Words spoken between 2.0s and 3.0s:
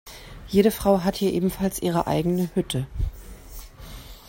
eigene Hütte.